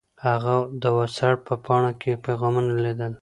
[0.27, 3.13] هغه د وټس اپ په پاڼه کې پیغامونه لیدل.